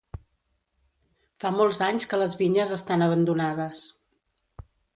Fa 1.43 1.51
molts 1.59 1.81
anys 1.89 2.09
que 2.13 2.21
les 2.23 2.35
vinyes 2.41 2.73
estan 2.81 3.07
abandonades. 3.09 3.87